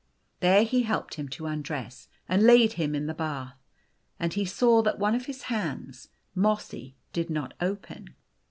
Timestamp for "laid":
2.41-2.73